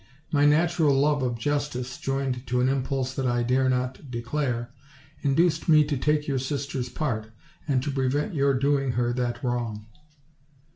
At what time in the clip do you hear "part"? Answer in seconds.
6.89-7.27